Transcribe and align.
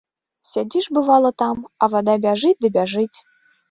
Сядзіш 0.51 0.85
бывала 0.99 1.31
там, 1.43 1.63
а 1.83 1.93
вада 1.95 2.19
бяжыць 2.27 2.59
ды 2.65 2.77
бяжыць. 2.81 3.13